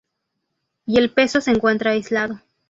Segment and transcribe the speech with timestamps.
[0.87, 2.39] Y el peso se encuentra aislado.